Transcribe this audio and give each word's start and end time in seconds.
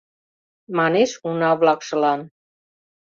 Манеш 0.77 1.11
уна-влакшылан. 1.27 2.21